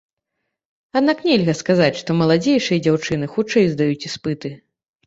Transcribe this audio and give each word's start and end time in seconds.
Аднак 1.01 1.17
нельга 1.27 1.55
сказаць, 1.61 1.91
што 2.01 2.17
маладзейшыя 2.23 2.83
дзяўчыны 2.87 3.25
хутчэй 3.37 3.73
здаюць 3.77 4.05
іспыты. 4.13 4.49